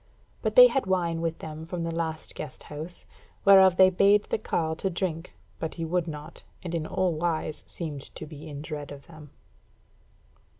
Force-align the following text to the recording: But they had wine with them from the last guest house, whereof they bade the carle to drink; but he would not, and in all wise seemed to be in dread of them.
But 0.41 0.55
they 0.55 0.65
had 0.65 0.87
wine 0.87 1.21
with 1.21 1.37
them 1.37 1.61
from 1.61 1.83
the 1.83 1.93
last 1.93 2.33
guest 2.33 2.63
house, 2.63 3.05
whereof 3.45 3.77
they 3.77 3.91
bade 3.91 4.23
the 4.23 4.39
carle 4.39 4.75
to 4.77 4.89
drink; 4.89 5.35
but 5.59 5.75
he 5.75 5.85
would 5.85 6.07
not, 6.07 6.41
and 6.63 6.73
in 6.73 6.87
all 6.87 7.13
wise 7.13 7.63
seemed 7.67 8.01
to 8.15 8.25
be 8.25 8.47
in 8.47 8.63
dread 8.63 8.89
of 8.91 9.05
them. 9.05 9.29